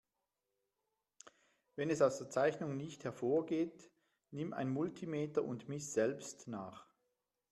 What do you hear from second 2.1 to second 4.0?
der Zeichnung nicht hervorgeht,